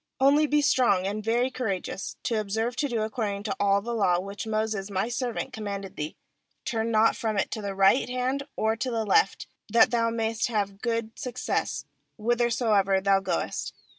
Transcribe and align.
70nly 0.19 0.49
be 0.49 0.61
strong 0.63 1.05
and 1.05 1.23
very 1.23 1.51
courageous, 1.51 2.15
to 2.23 2.39
observe 2.39 2.75
to 2.77 2.87
do 2.87 3.03
accord 3.03 3.35
ing 3.35 3.43
to 3.43 3.55
all 3.59 3.81
the 3.83 3.93
law, 3.93 4.19
which 4.19 4.47
Moses 4.47 4.89
My 4.89 5.09
servant 5.09 5.53
commanded 5.53 5.95
thee; 5.95 6.15
turn 6.65 6.89
not 6.89 7.15
from 7.15 7.37
it 7.37 7.51
to 7.51 7.61
the 7.61 7.75
right 7.75 8.09
hand 8.09 8.41
or 8.55 8.75
to 8.75 8.89
the 8.89 9.05
left, 9.05 9.45
that 9.71 9.91
thou 9.91 10.09
mayest 10.09 10.47
have 10.47 10.81
good 10.81 11.11
success 11.19 11.85
whithersoever 12.17 12.99
thou 12.99 13.19
goest. 13.19 13.73